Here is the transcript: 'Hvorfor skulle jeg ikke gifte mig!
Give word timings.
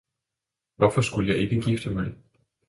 'Hvorfor 0.77 1.01
skulle 1.01 1.29
jeg 1.29 1.37
ikke 1.41 1.61
gifte 1.61 1.89
mig! 1.89 2.13